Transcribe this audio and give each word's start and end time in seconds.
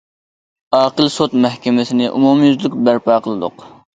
ئاقىل 0.77 1.09
سوت 1.15 1.35
مەھكىمىسىنى 1.43 2.09
ئومۇميۈزلۈك 2.13 2.81
بەرپا 2.87 3.21
قىلدۇق. 3.29 3.67